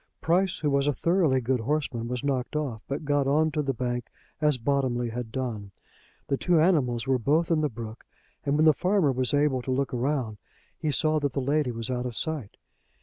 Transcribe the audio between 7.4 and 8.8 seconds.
in the brook, and when the